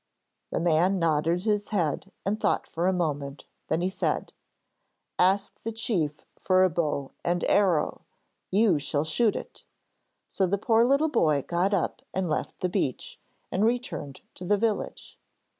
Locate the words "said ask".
3.89-5.61